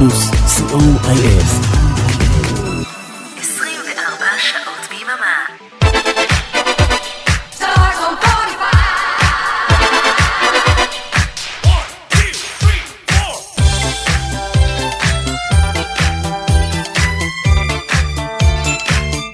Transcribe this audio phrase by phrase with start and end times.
[0.00, 1.42] פלוס, co.il
[3.38, 5.46] 24 שעות ביממה.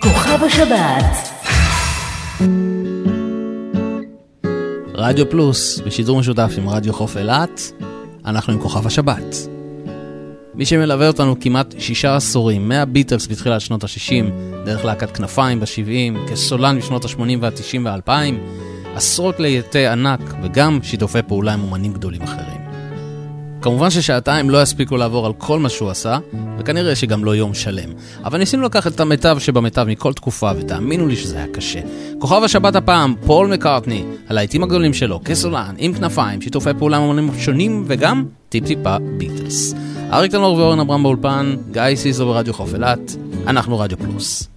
[0.00, 1.28] כוכב השבת,
[4.94, 7.60] רדיו פלוס, בשידור משותף עם רדיו חוף אילת,
[8.24, 9.55] אנחנו עם כוכב השבת.
[10.56, 14.30] מי שמלווה אותנו כמעט שישה עשורים, מהביטלס בתחילת שנות ה-60,
[14.64, 18.34] דרך להקת כנפיים ב-70, כסולן בשנות ה-80 וה-90 וה-2000,
[18.94, 22.66] עשרות להיטי ענק וגם שיתופי פעולה עם אומנים גדולים אחרים.
[23.62, 26.18] כמובן ששעתיים לא יספיקו לעבור על כל מה שהוא עשה,
[26.58, 27.90] וכנראה שגם לא יום שלם.
[28.24, 31.80] אבל ניסינו לקחת את המיטב שבמיטב מכל תקופה, ותאמינו לי שזה היה קשה.
[32.18, 37.30] כוכב השבת הפעם, פול מקארטני, הלהיטים הגדולים שלו, כסולן, עם כנפיים, שיתופי פעולה עם אמנים
[37.38, 39.74] שונים, וגם טיפ-טיפה ביטלס.
[40.12, 43.16] אריק תנור ואורן אברהם באולפן, גיא סיזו ברדיו חוף אילת,
[43.46, 44.48] אנחנו רדיו פלוס.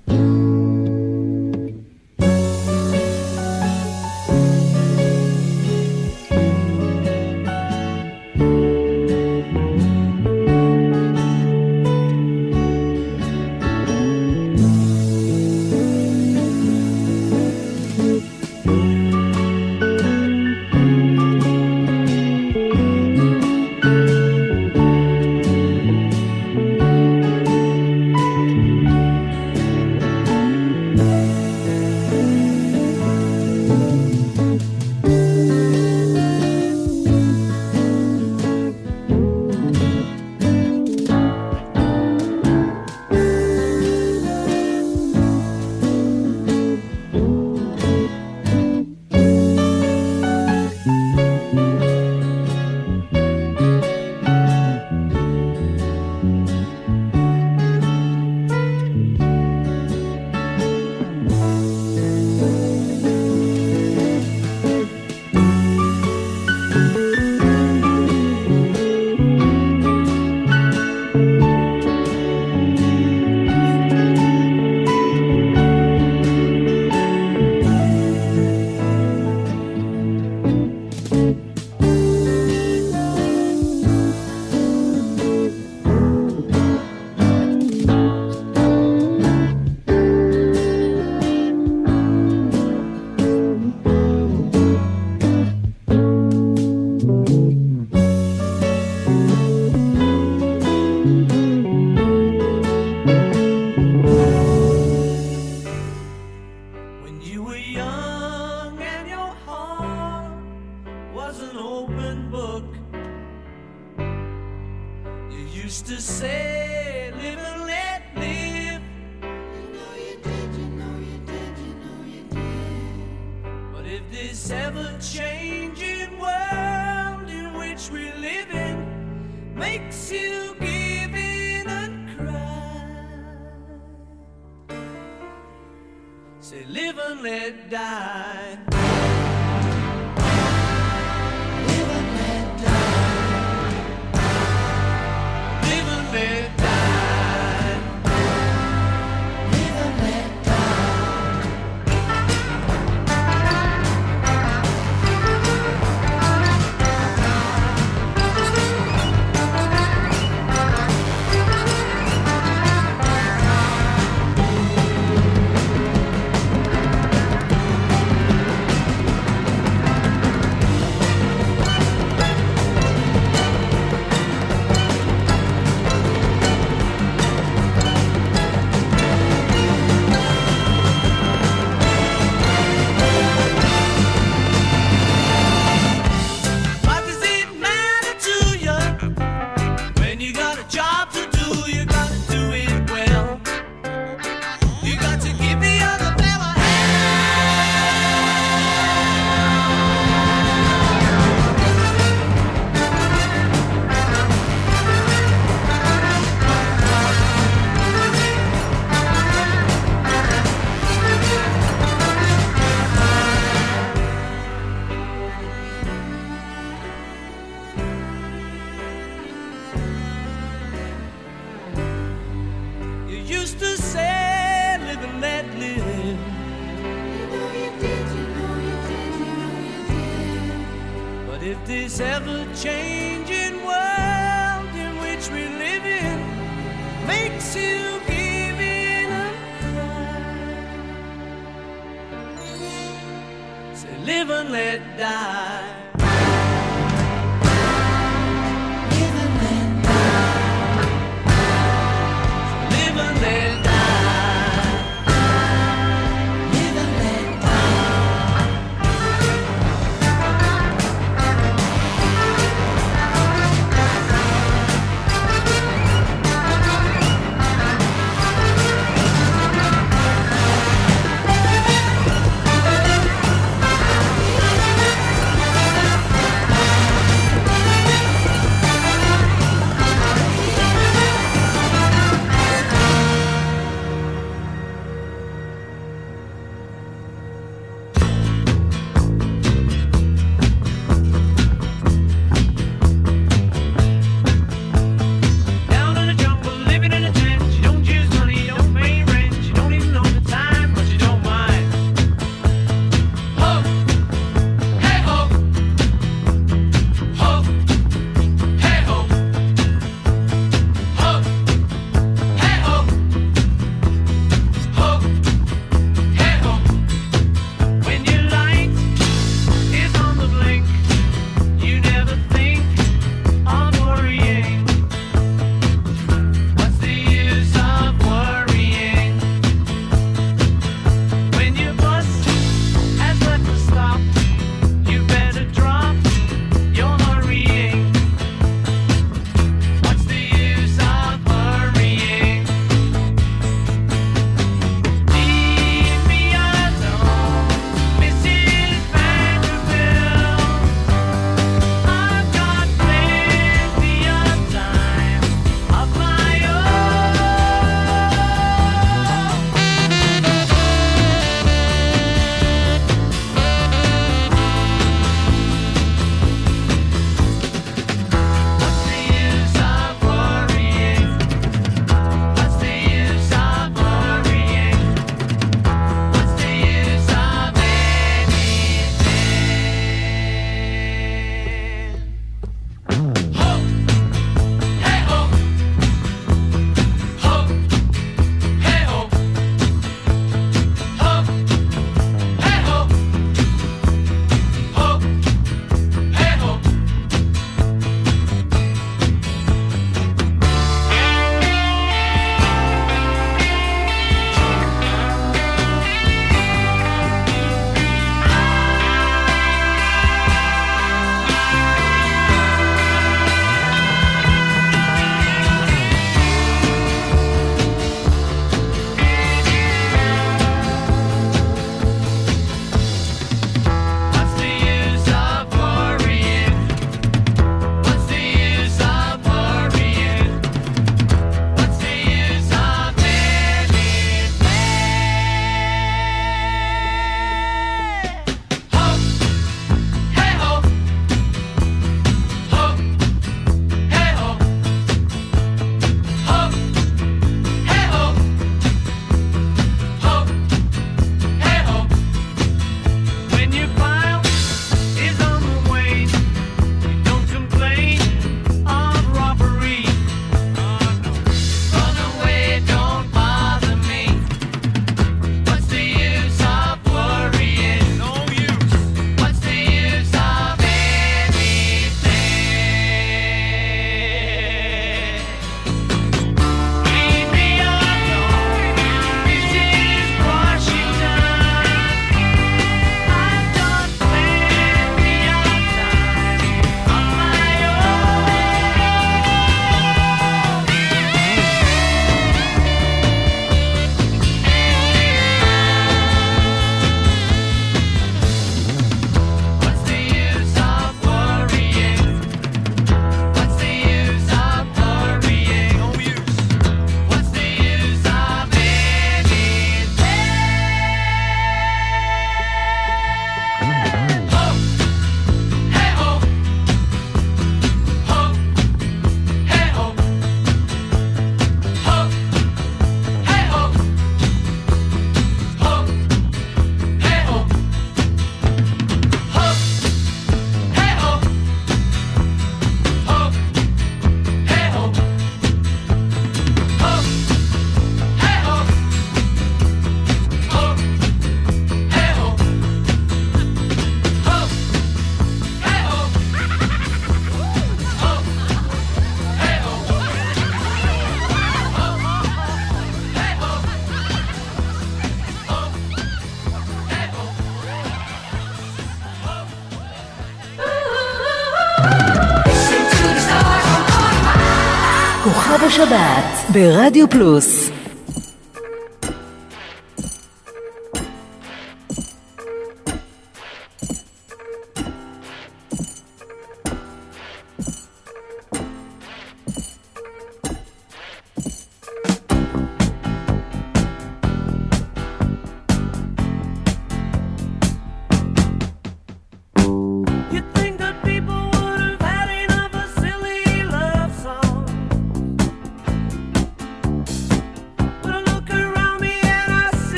[565.80, 567.69] שבת ברדיו פלוס.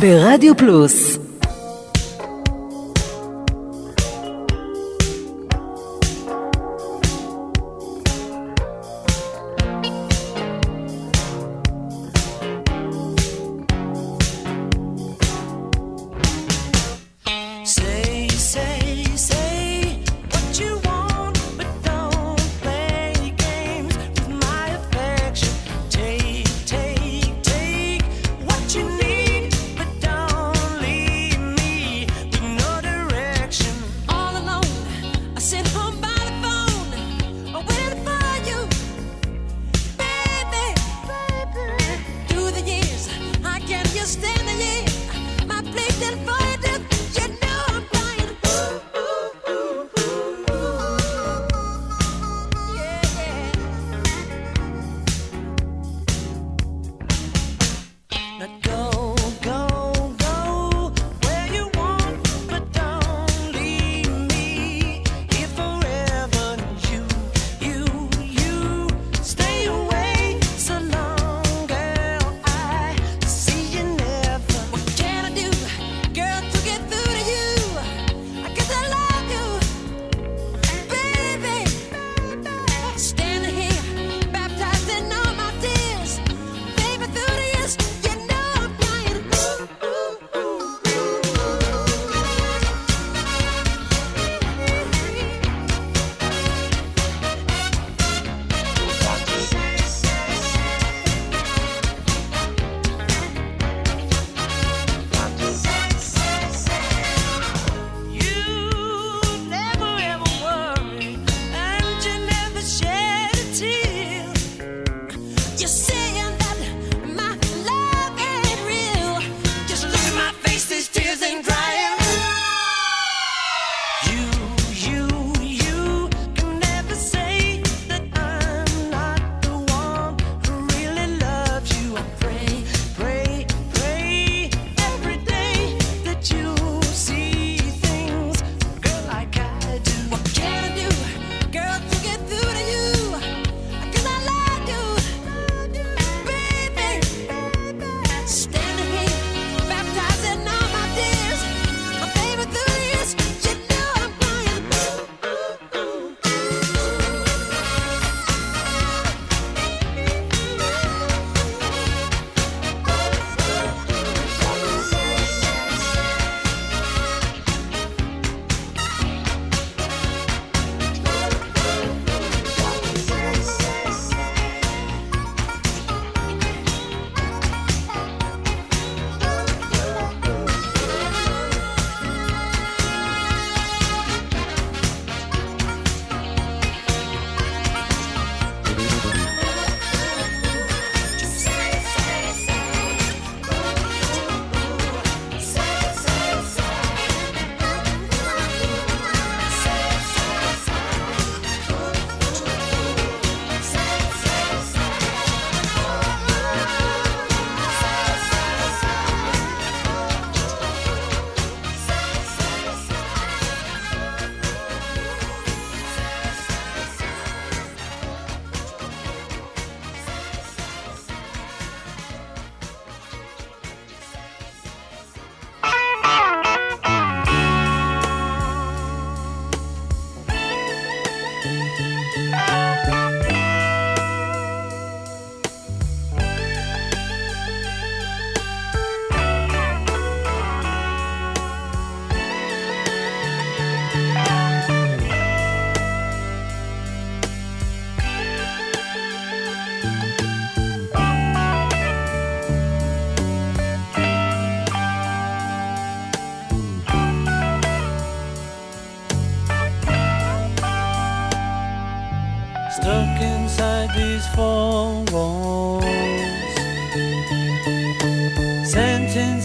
[0.00, 1.17] ברדיו פלוס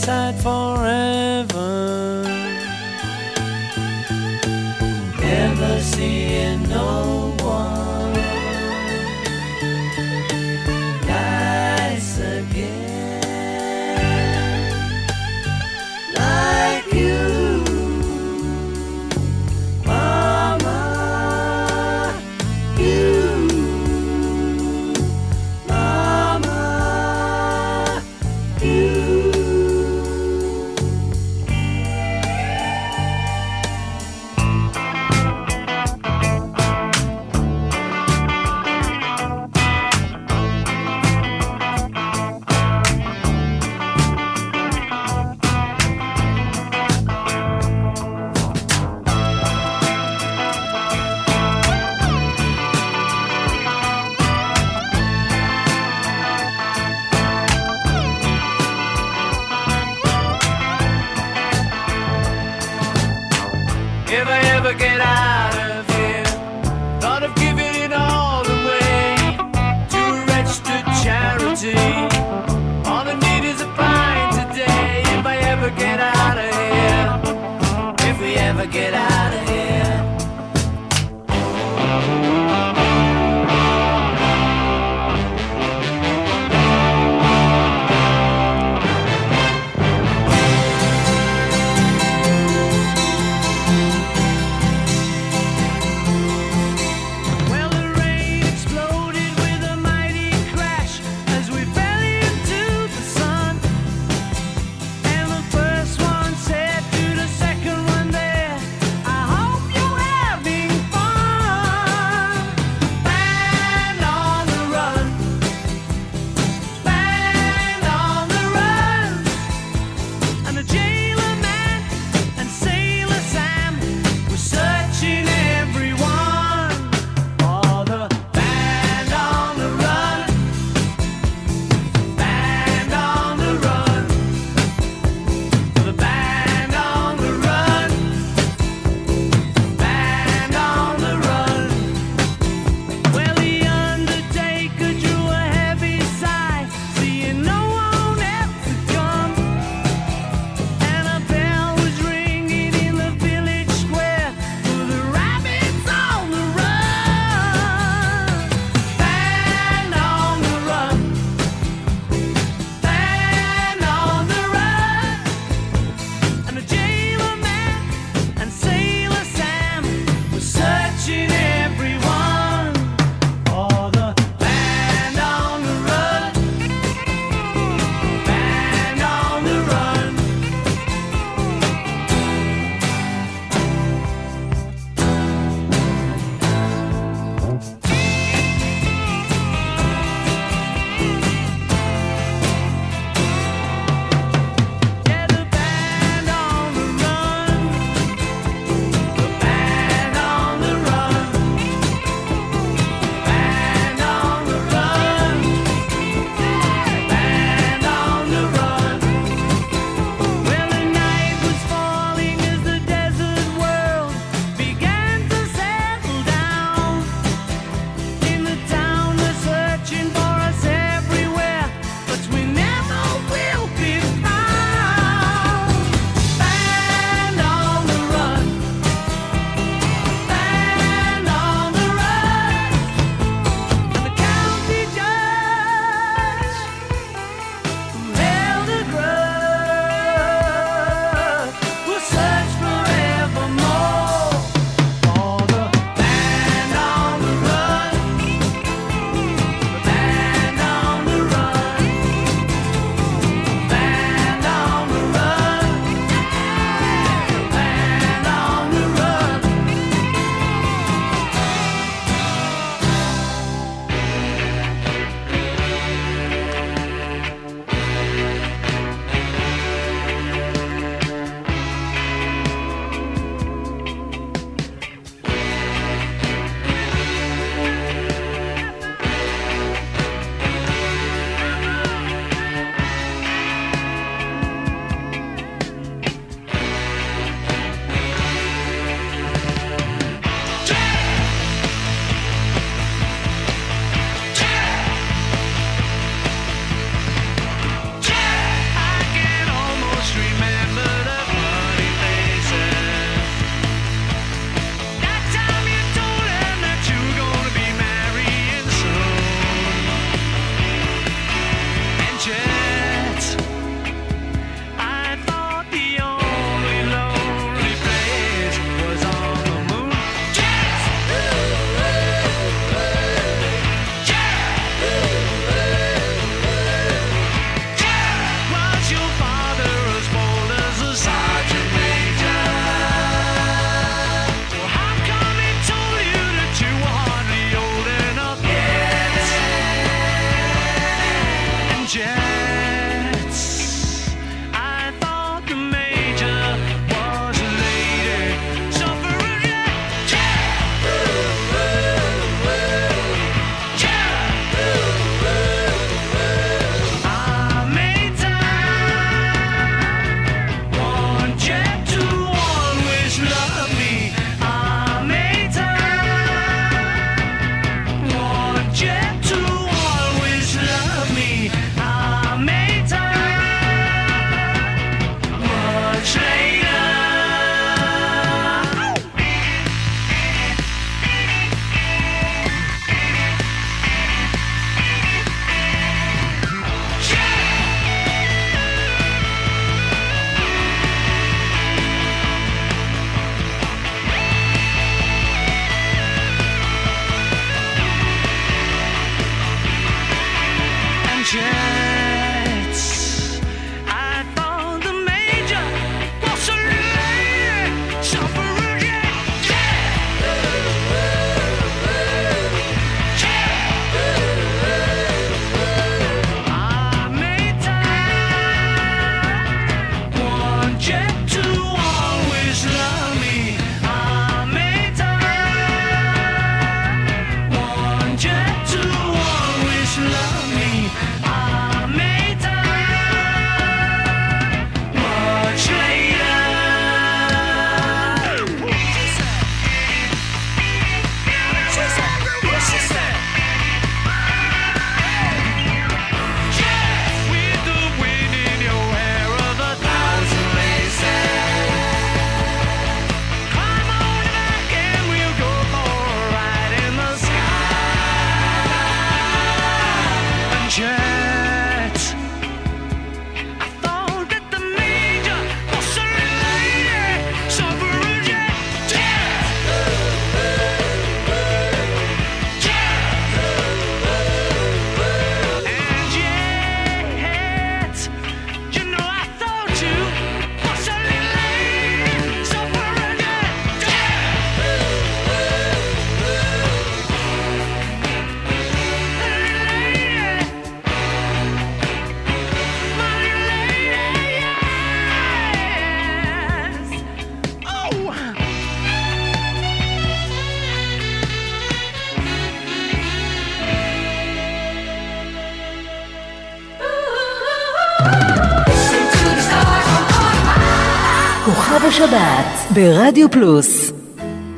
[0.05, 0.62] sent inside
[71.83, 72.12] charity.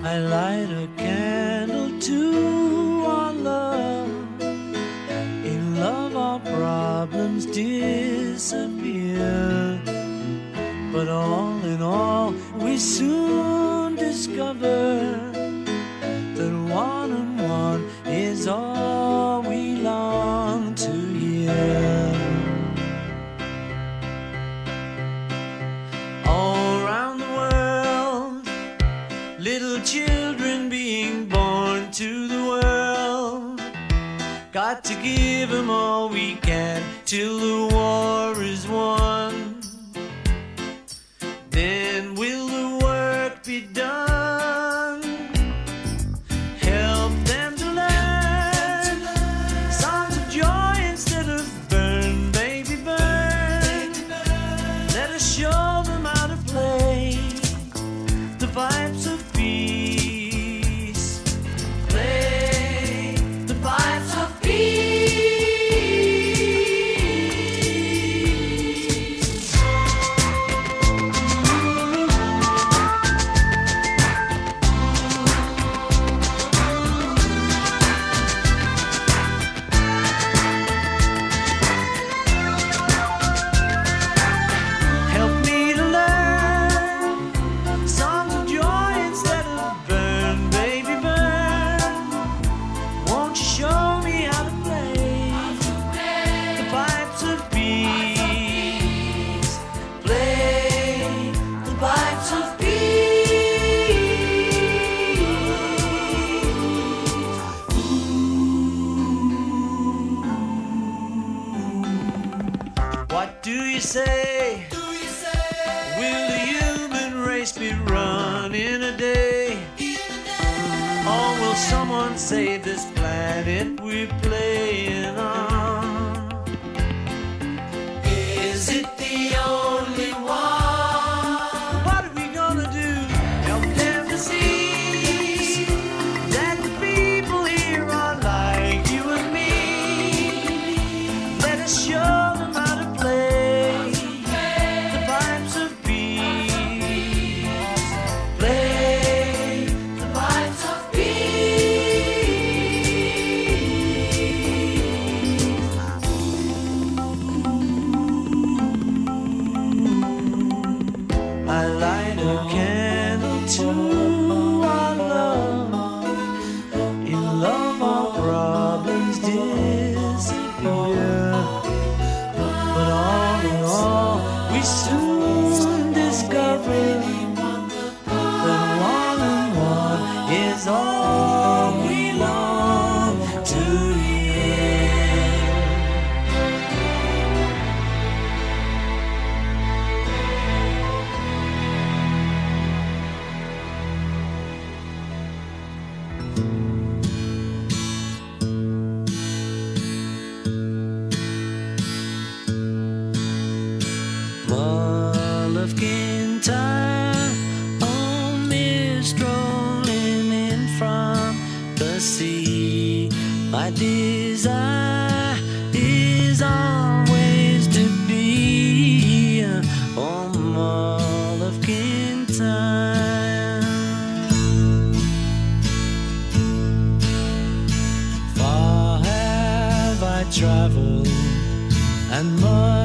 [0.03, 4.09] I light a candle to our love.
[4.41, 8.19] In love our problems disappear.
[10.91, 13.24] But all in all we soon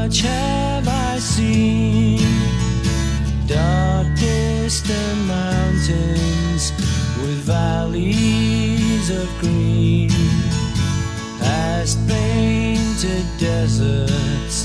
[0.03, 2.19] much have I seen?
[3.47, 6.73] Dark, distant mountains
[7.21, 10.11] with valleys of green,
[11.39, 14.57] past painted deserts.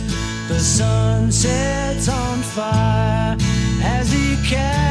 [0.48, 3.36] The sun sets on fire
[3.84, 4.85] as he catches.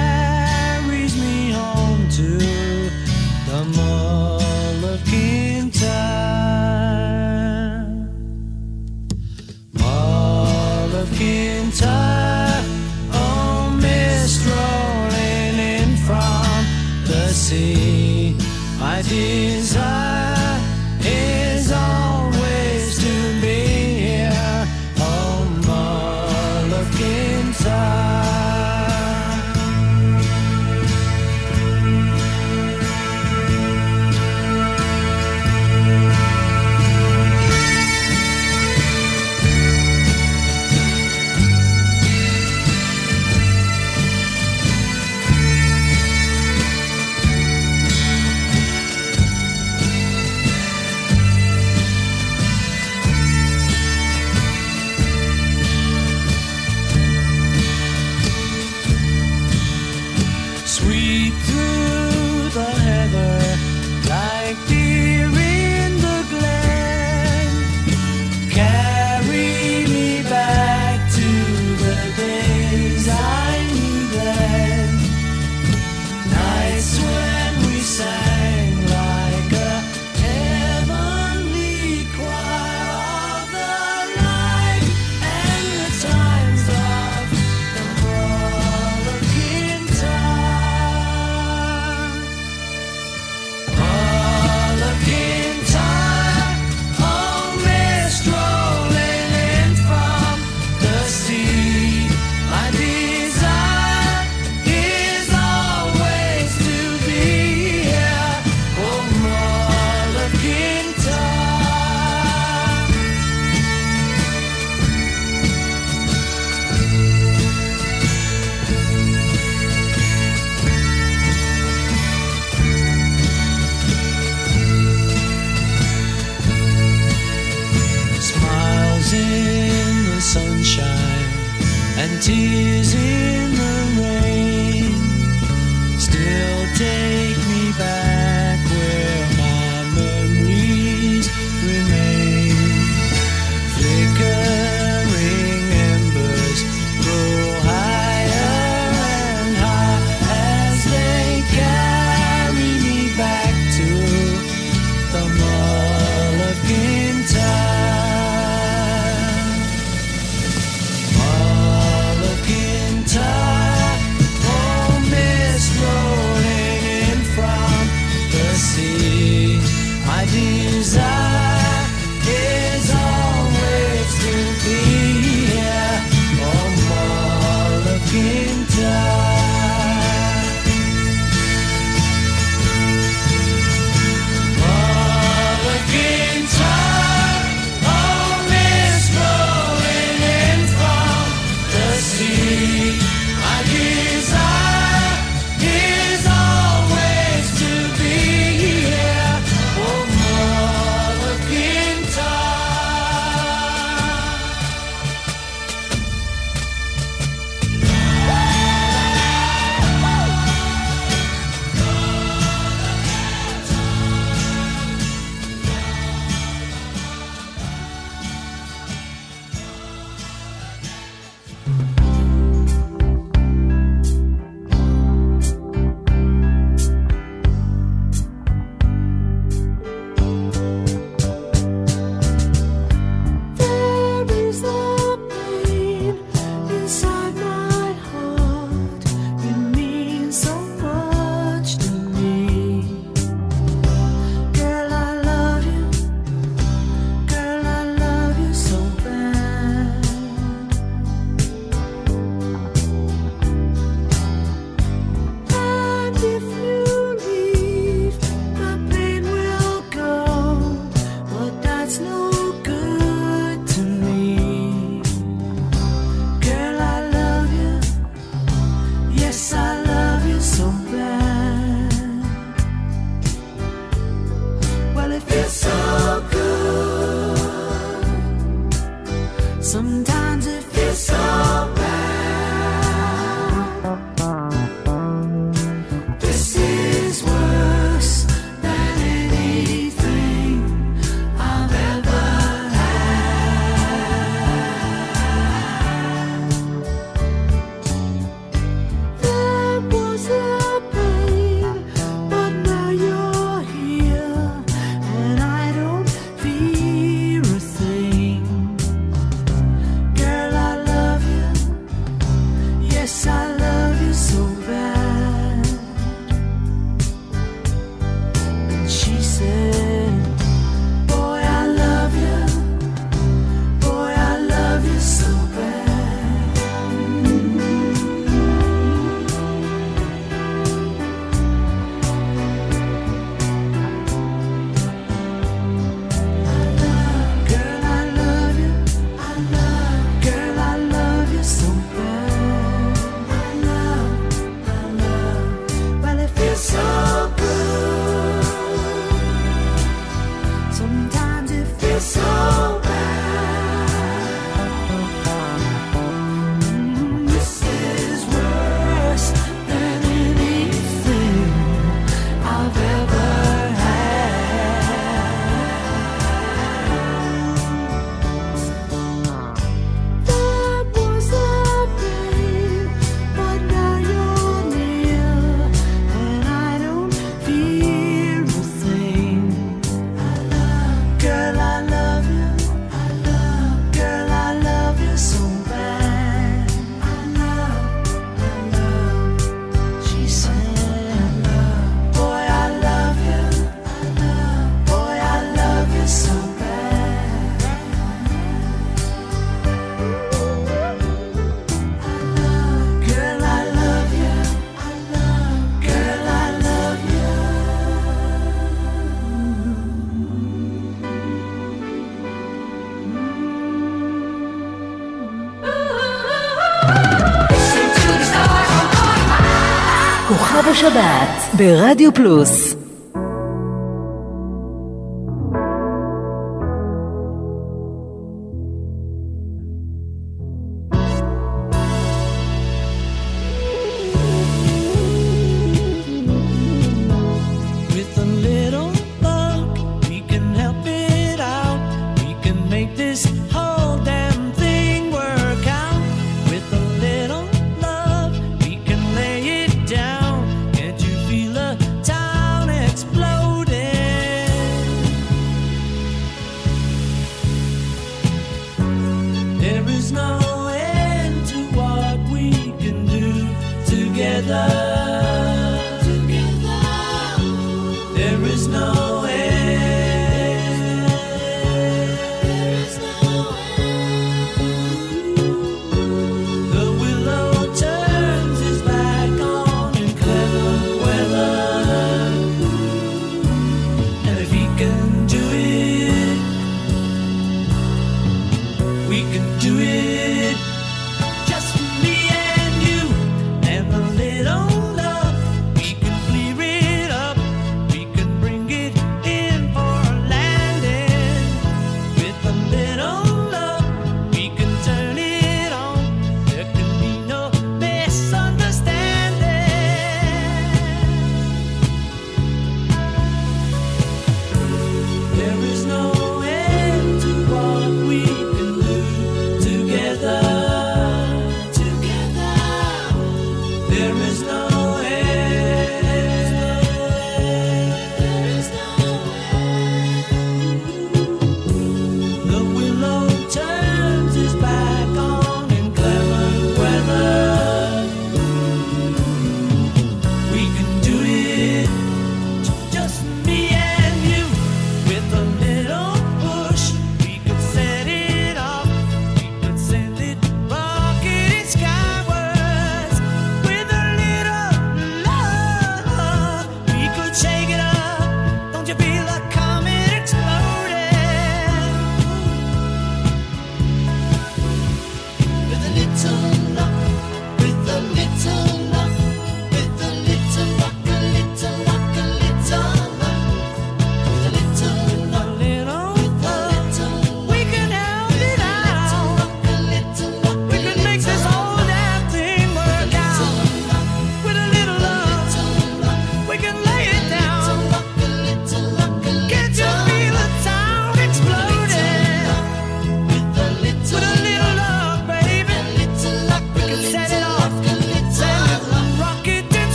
[420.85, 422.74] שבת ברדיו פלוס.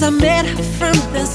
[0.00, 1.26] I met her from the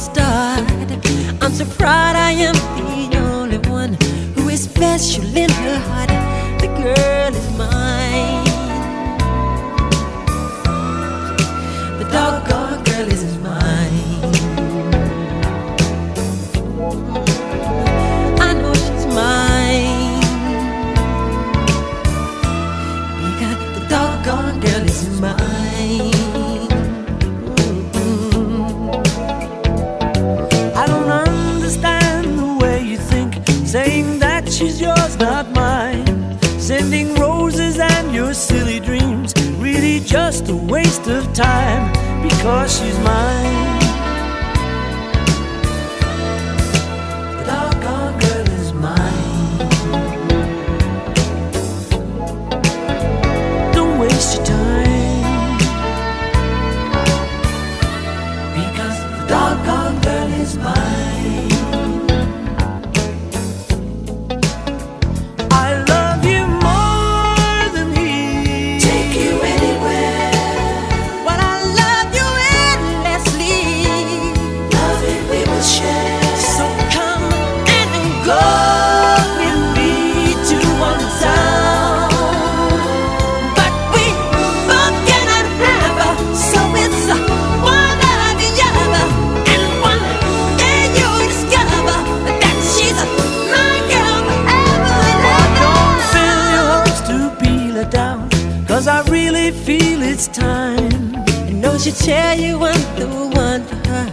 [99.13, 101.15] really feel it's time.
[101.49, 103.07] I know she'll tell you I'm the
[103.45, 104.05] one for her.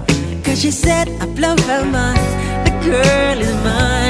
[0.44, 2.26] Cause she said I blow her mind.
[2.66, 4.09] The girl is mine.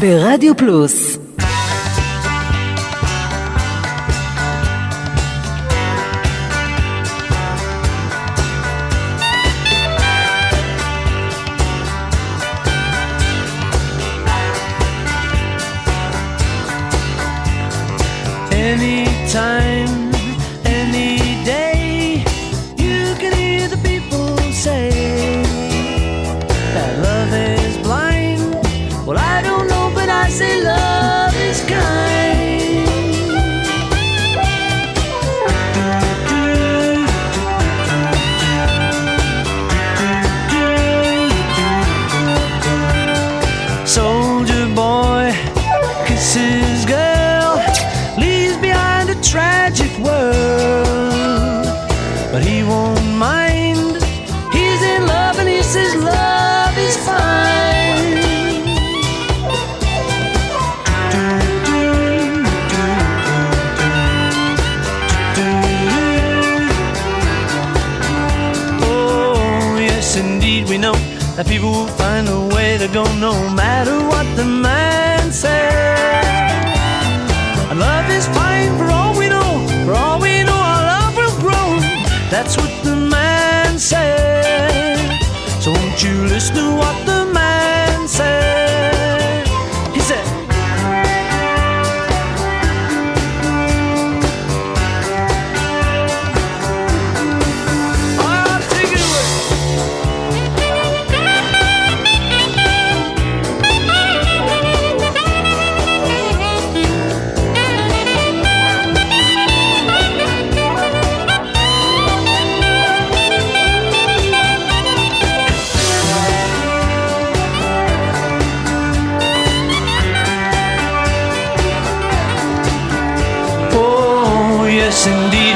[0.00, 1.09] ברדיו פלוס.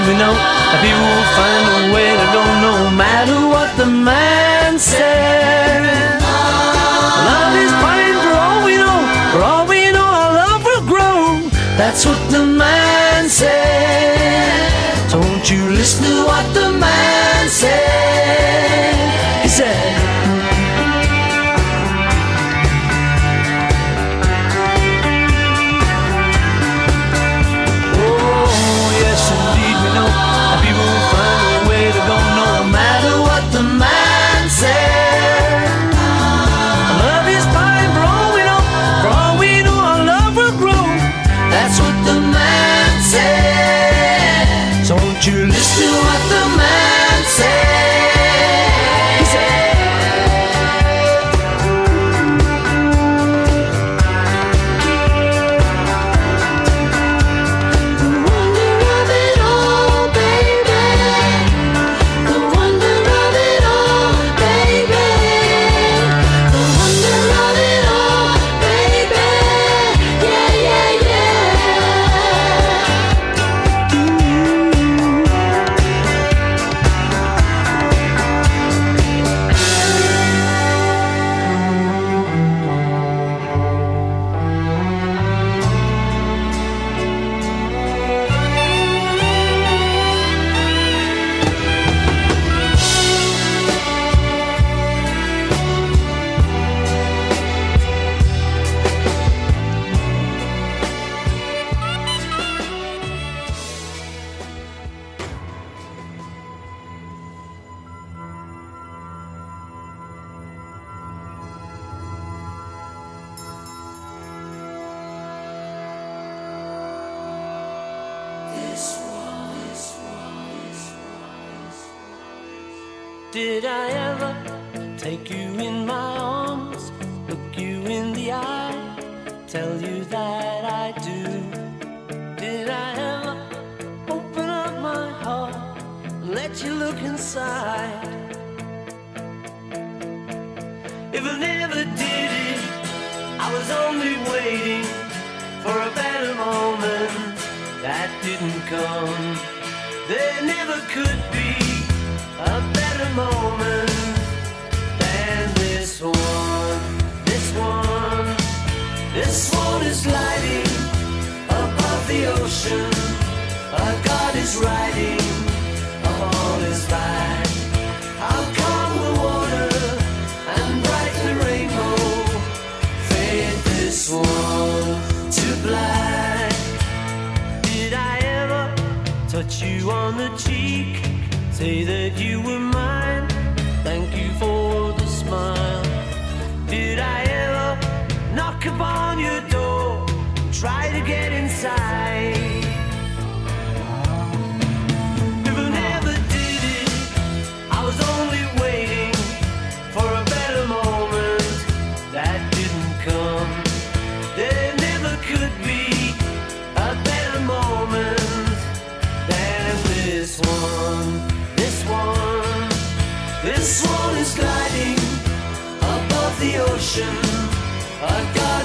[0.07, 4.79] we know that people will find a way to go no matter what the man
[4.79, 6.21] says.
[7.31, 9.01] Love is pining for all we know,
[9.33, 11.41] for all we know our love will grow.
[11.81, 14.69] That's what the man said.
[15.09, 17.84] Don't you listen to what the man said.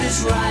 [0.09, 0.48] Is riding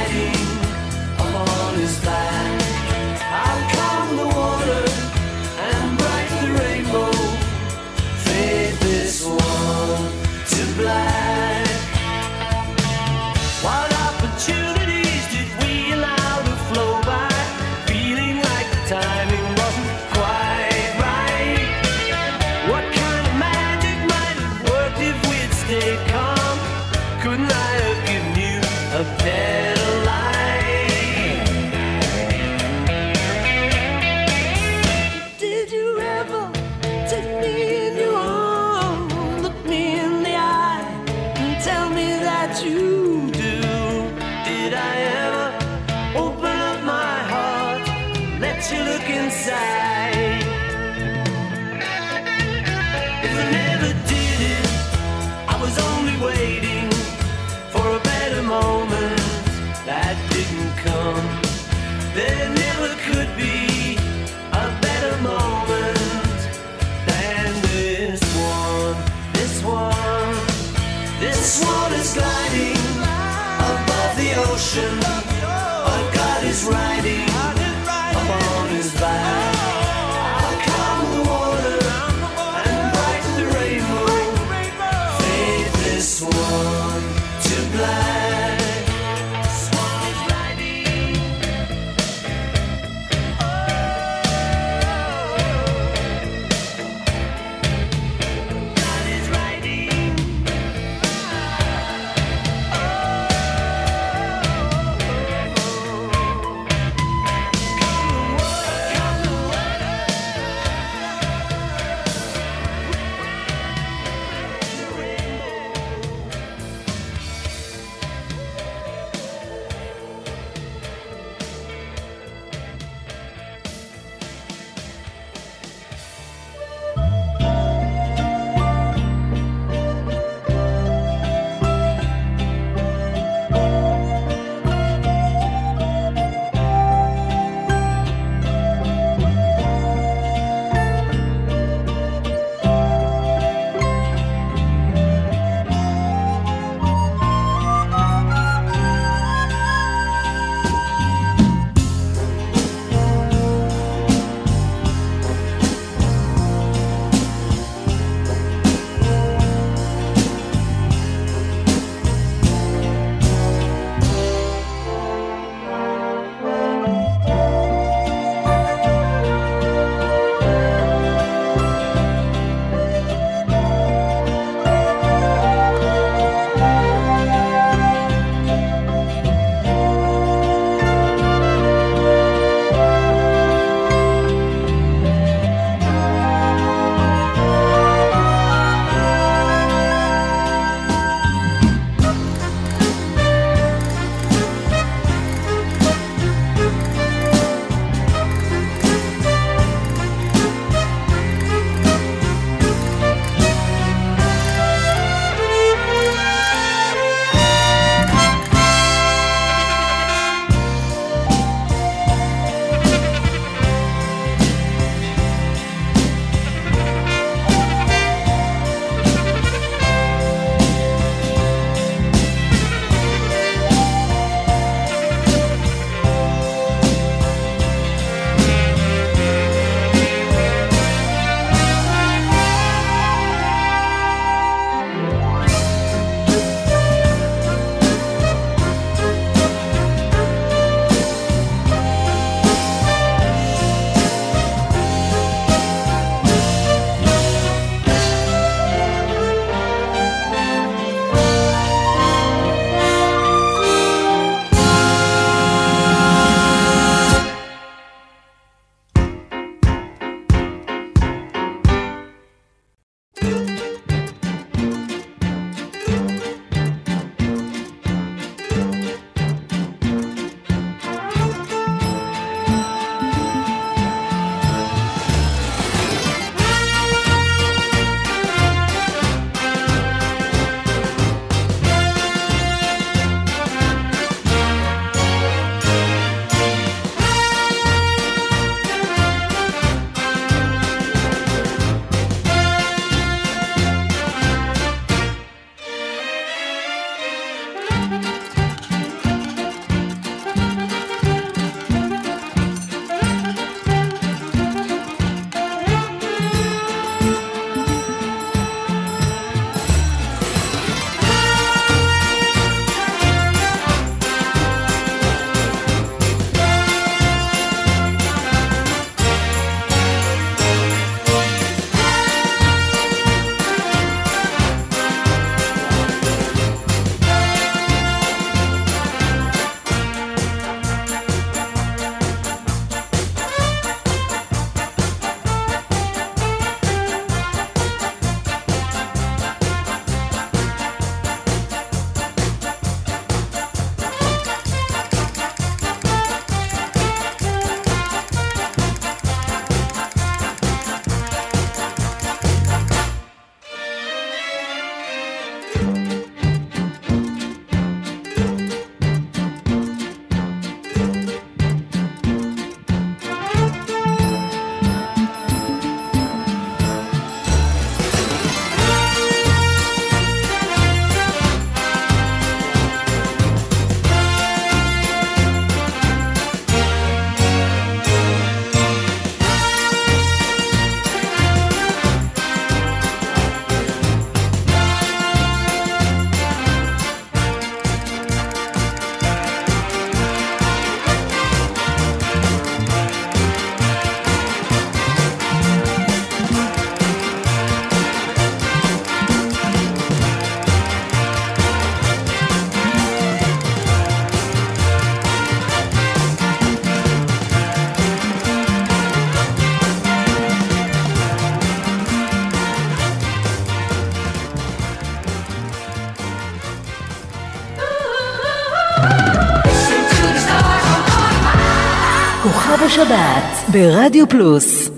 [422.78, 424.77] שבת ברדיו פלוס.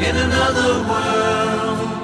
[0.00, 1.94] in another world.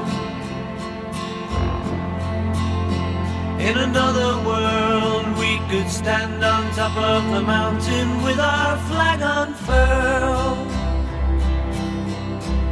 [3.61, 10.69] In another world, we could stand on top of the mountain with our flag unfurled.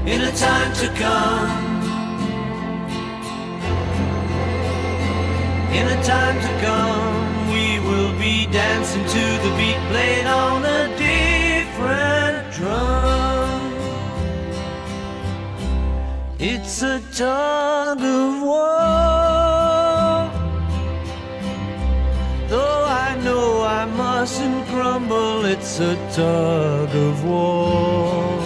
[0.07, 1.69] In a time to come.
[5.79, 10.89] In a time to come, we will be dancing to the beat played on a
[10.97, 12.88] different drum.
[16.41, 18.71] It's a tug of war.
[22.47, 28.39] Though I know I mustn't crumble, it's a tug of war.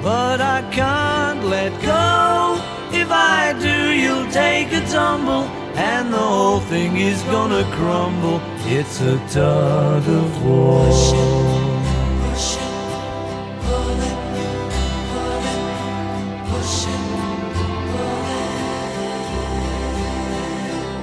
[0.00, 2.62] But I can't let go.
[2.92, 5.42] If I do, you'll take a tumble,
[5.74, 8.40] and the whole thing is gonna crumble.
[8.66, 11.65] It's a tug of war.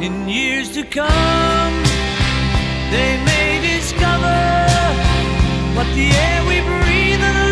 [0.03, 1.75] in years to come,
[2.91, 4.39] they may discover
[5.75, 7.42] what the air we breathe.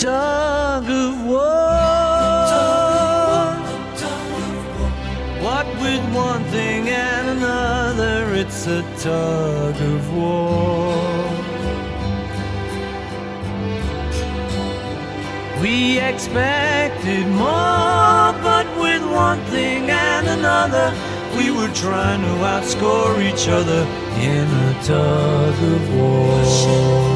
[0.00, 1.50] tug of war.
[5.44, 10.96] What with one thing and another, it's a tug of war.
[15.60, 20.94] We expected more, but with one thing and another,
[21.36, 23.82] we were trying to outscore each other
[24.16, 27.09] in a tug of war.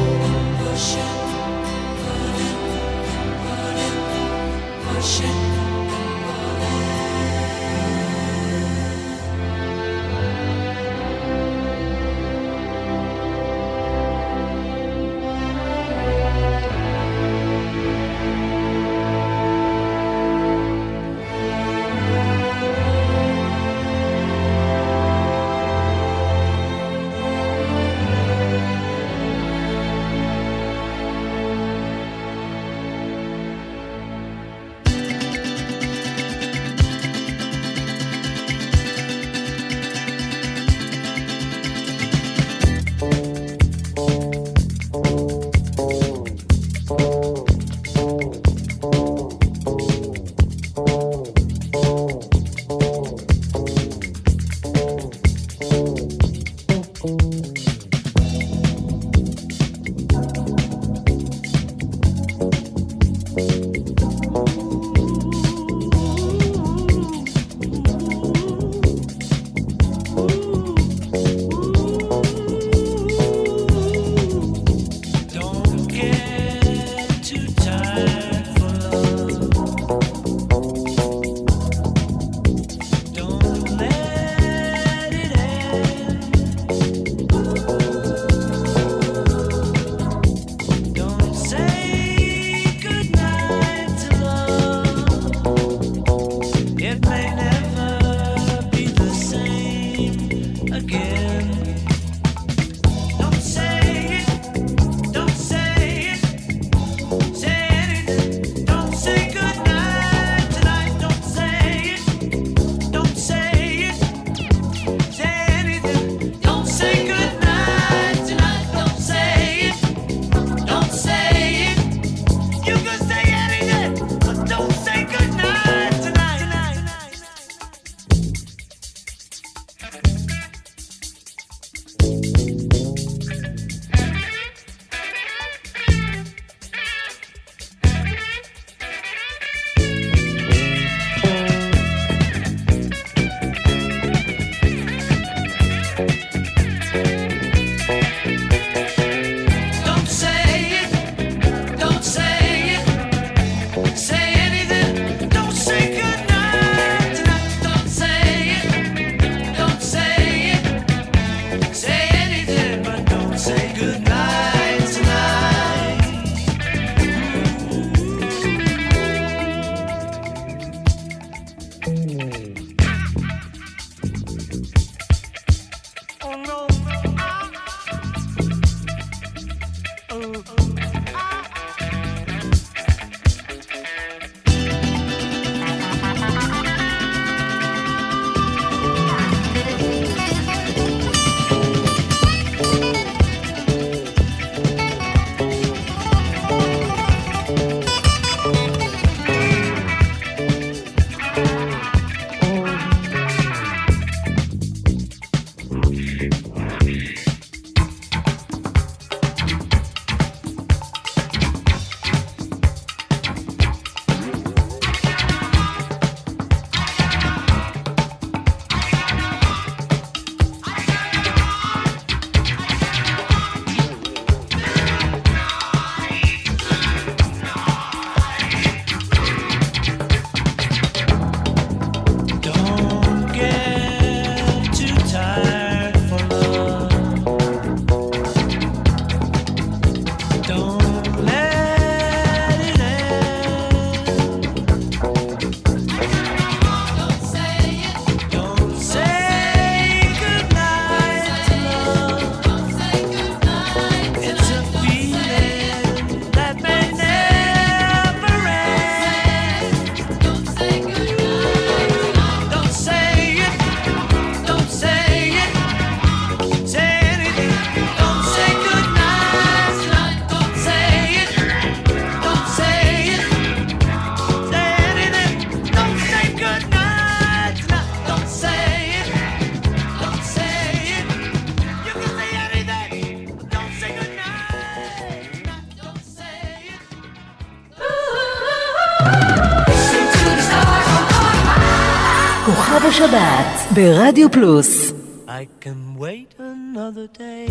[293.15, 294.93] שבת ברדיו פלוס.
[295.27, 297.47] I can wait another day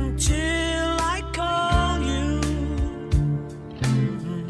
[0.00, 2.28] until I call you.
[3.82, 4.40] Mm-hmm.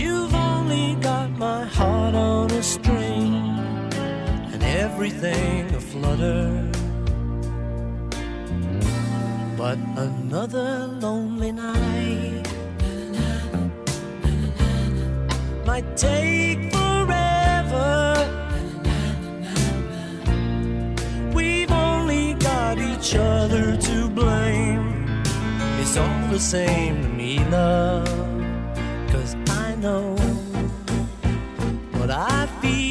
[0.00, 3.32] You've only got my heart on a string
[4.52, 6.44] and everything a flutter,
[9.60, 9.78] But
[10.08, 10.70] another
[11.04, 12.45] lonely night.
[15.76, 18.16] might take forever.
[21.34, 25.06] We've only got each other to blame.
[25.78, 28.08] It's all the same to me, love,
[29.12, 30.16] cause I know
[31.98, 32.85] what I feel.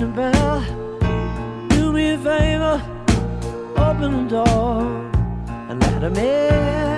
[0.00, 0.60] ringing bell.
[1.68, 2.82] Do me a favor,
[3.76, 4.82] open the door
[5.68, 6.89] and let him in.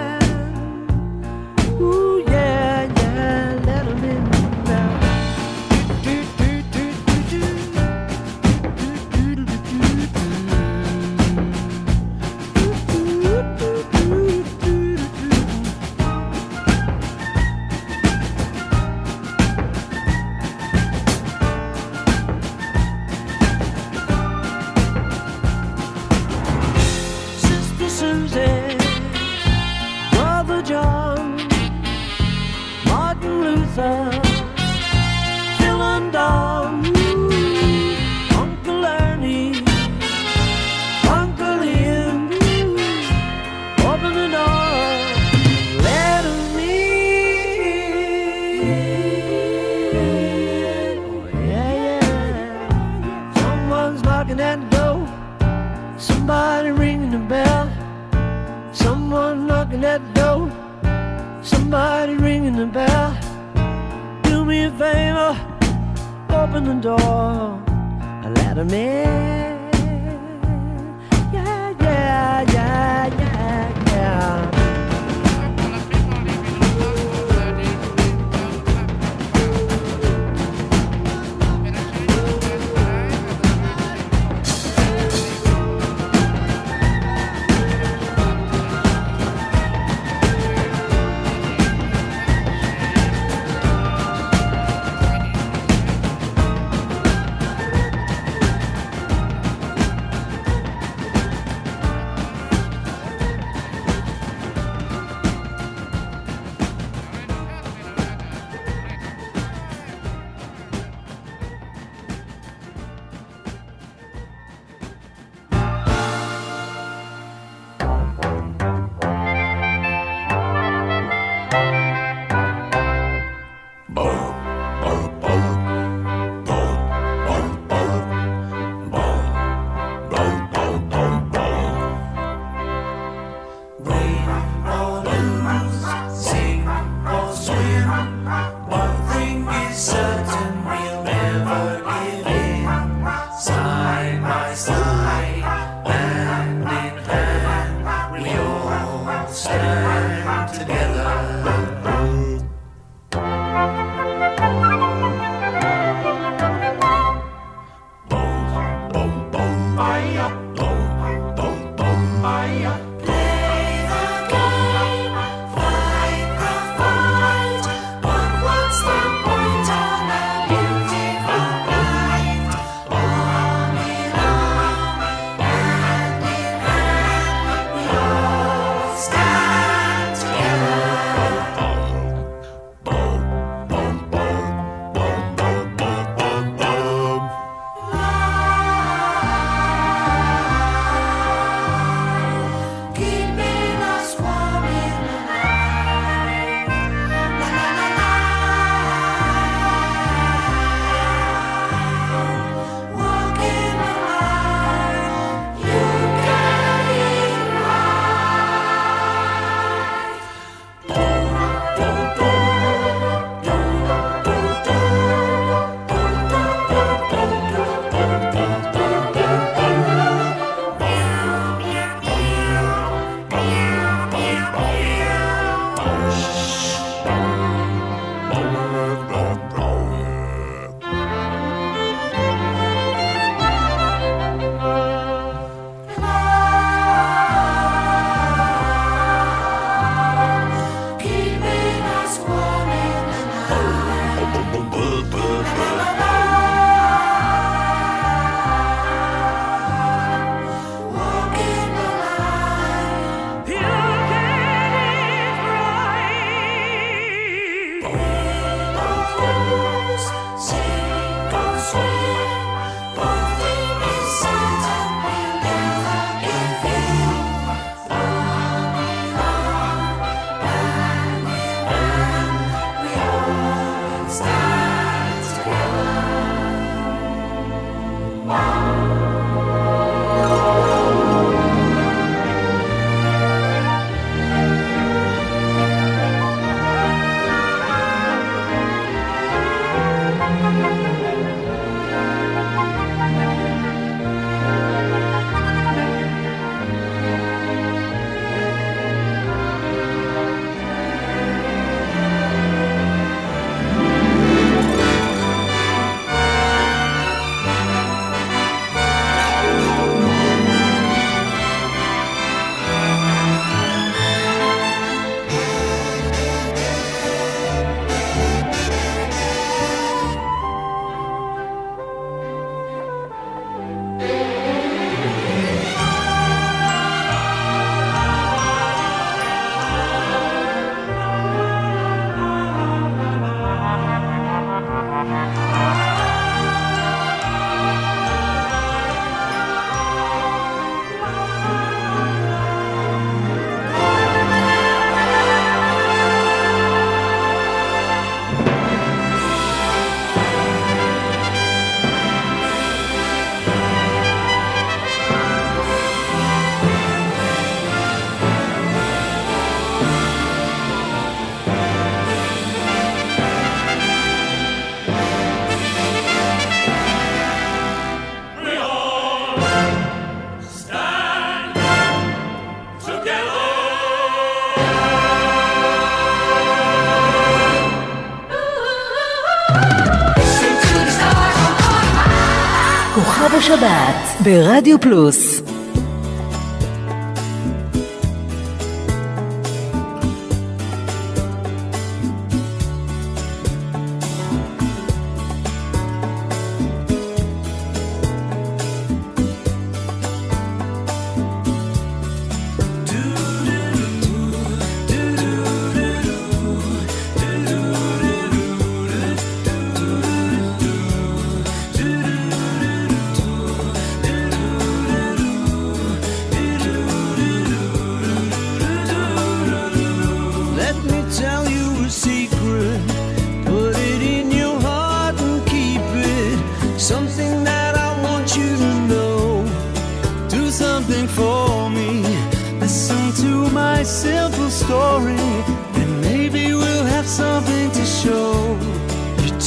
[384.25, 385.42] ברדיו פלוס.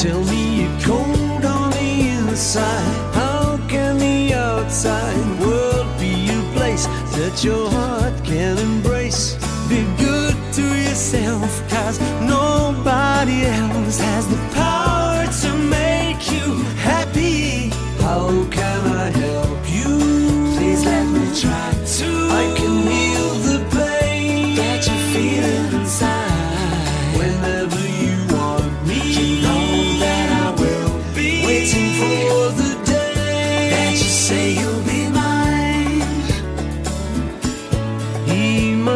[0.05, 3.15] Tell me you're cold on the inside.
[3.15, 6.85] How can the outside world be a place
[7.17, 9.33] that your heart can embrace?
[9.67, 14.54] Be good to yourself, cause nobody else has the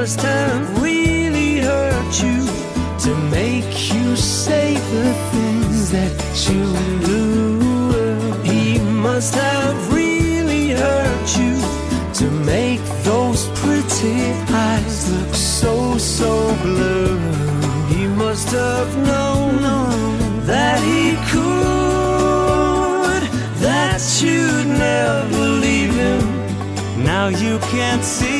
[0.09, 2.39] first time really hurt you
[2.97, 6.13] to make you say the things that
[6.49, 6.63] you
[7.05, 7.23] do.
[8.43, 11.55] He must have really hurt you
[12.19, 12.25] to
[12.55, 14.19] make those pretty
[14.49, 17.19] eyes look so, so blue.
[17.93, 19.61] He must have known
[20.47, 23.23] that he could,
[23.61, 26.23] that you'd never leave him.
[27.03, 28.38] Now you can't see.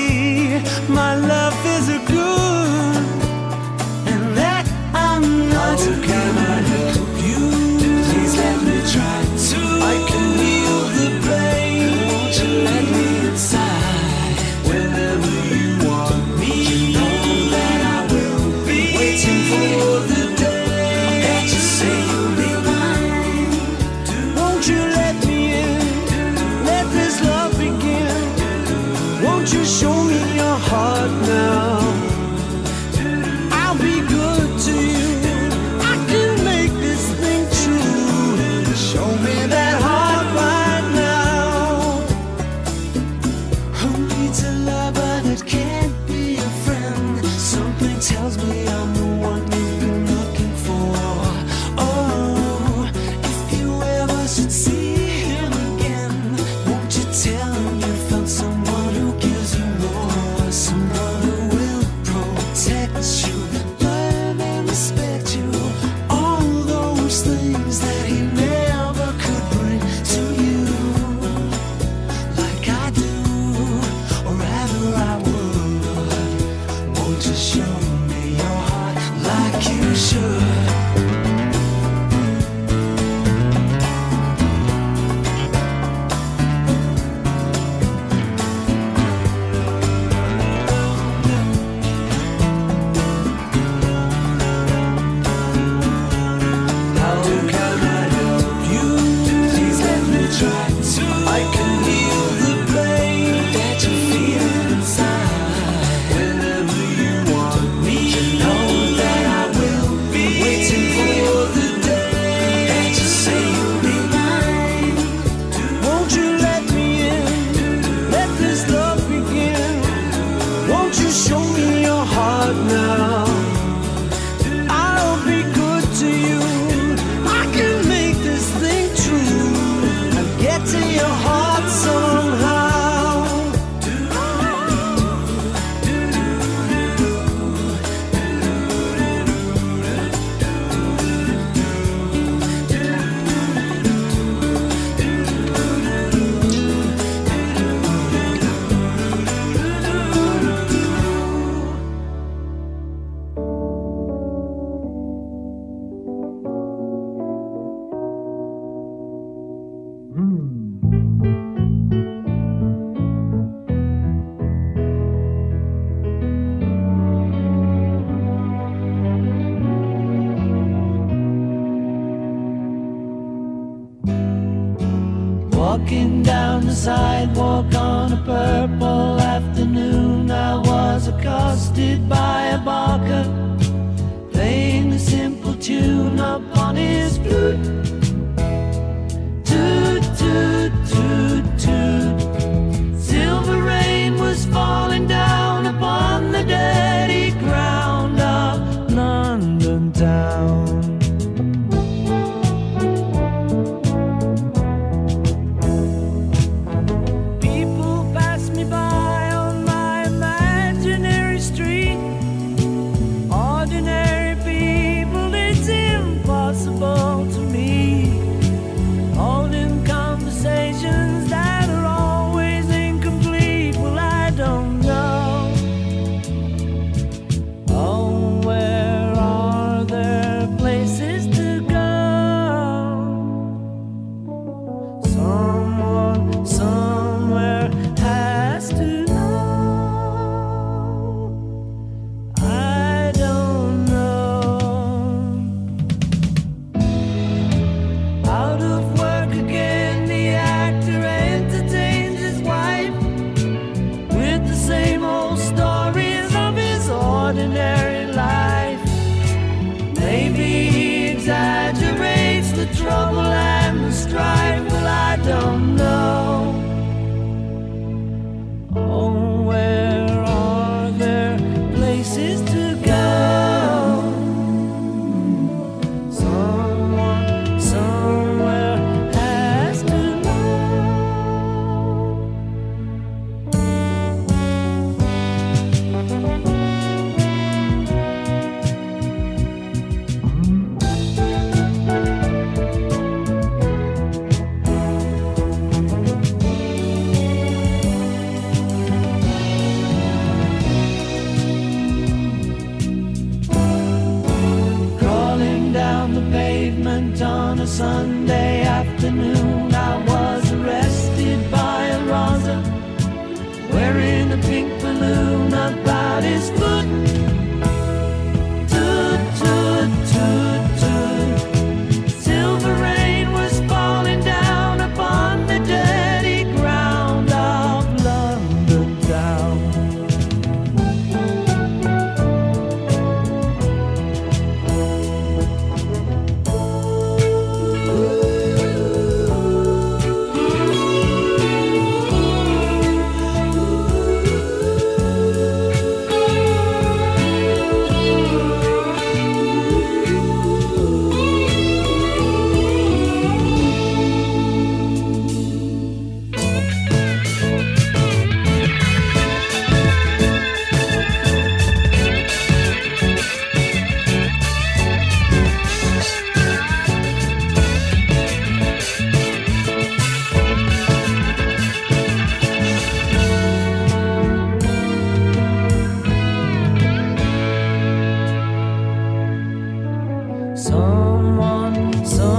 [381.30, 382.38] Someone somewhere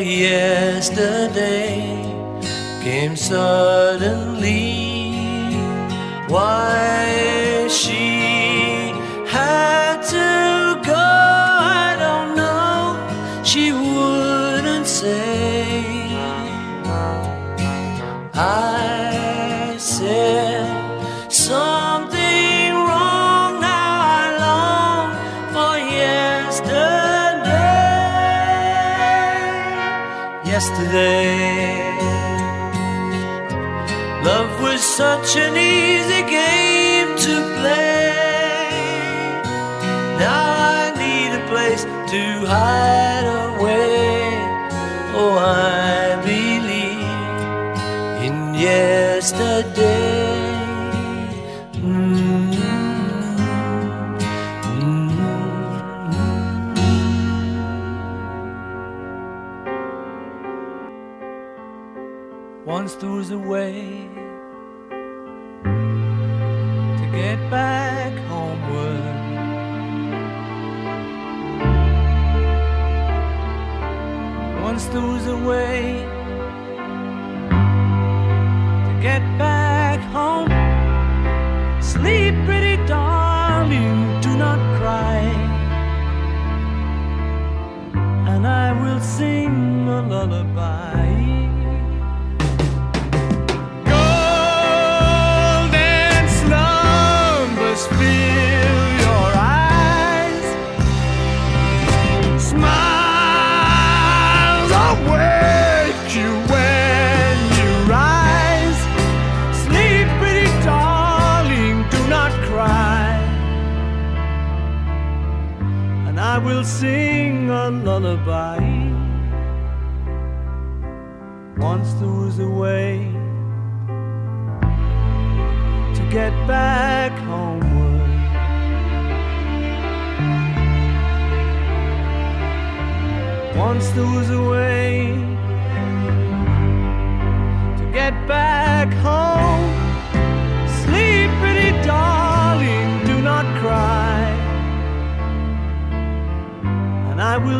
[0.00, 1.82] yesterday
[2.82, 4.78] came suddenly.
[6.28, 6.87] Why?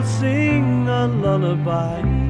[0.03, 2.28] sing a lullaby.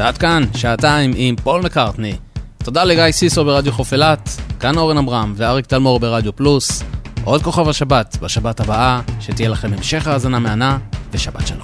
[0.00, 2.16] ועד כאן, שעתיים עם פול מקארטני.
[2.64, 4.28] תודה לגיא סיסו ברדיו חוף אילת,
[4.60, 6.82] כאן אורן עמרם ואריק תלמור ברדיו פלוס.
[7.24, 10.78] עוד כוכב השבת בשבת הבאה, שתהיה לכם המשך האזנה מהנה,
[11.12, 11.59] ושבת שלום.